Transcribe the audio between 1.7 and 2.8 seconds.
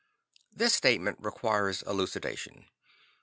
elucidation.